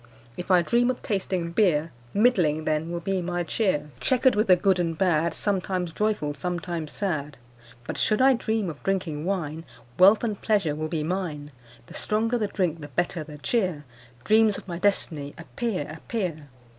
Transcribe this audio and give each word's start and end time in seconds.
If 0.35 0.49
I 0.49 0.63
dream 0.63 0.89
of 0.89 0.99
tasting 1.03 1.51
beer, 1.51 1.91
Middling 2.11 2.65
then 2.65 2.89
will 2.89 3.01
be 3.01 3.21
my 3.21 3.43
cheer 3.43 3.91
Chequer'd 3.99 4.33
with 4.33 4.47
the 4.47 4.55
good 4.55 4.79
and 4.79 4.97
bad, 4.97 5.35
Sometimes 5.35 5.93
joyful, 5.93 6.33
sometimes 6.33 6.91
sad; 6.91 7.37
But 7.85 7.99
should 7.99 8.19
I 8.19 8.33
dream 8.33 8.67
of 8.67 8.81
drinking 8.81 9.25
wine, 9.25 9.63
Wealth 9.99 10.23
and 10.23 10.41
pleasure 10.41 10.73
will 10.73 10.87
be 10.87 11.03
mine. 11.03 11.51
The 11.85 11.93
stronger 11.93 12.39
the 12.39 12.47
drink, 12.47 12.81
the 12.81 12.87
better 12.87 13.23
the 13.23 13.37
cheer 13.37 13.85
Dreams 14.23 14.57
of 14.57 14.67
my 14.67 14.79
destiny, 14.79 15.35
appear, 15.37 15.85
appear!' 15.87 16.49